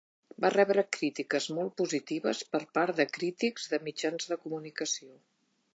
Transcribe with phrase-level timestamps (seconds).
[0.43, 5.13] Va rebre crítiques molt positives per part de crítics de mitjans de comunicació.